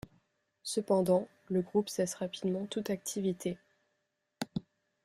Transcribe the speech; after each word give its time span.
Cependant, 0.63 1.27
le 1.51 1.61
groupe 1.61 1.87
cesse 1.87 2.15
rapidement 2.15 2.65
toute 2.65 2.89
activité. 2.89 3.59